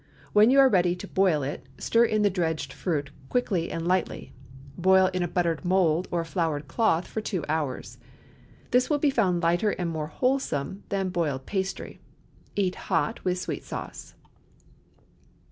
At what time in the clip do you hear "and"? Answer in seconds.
3.69-3.87, 9.69-9.91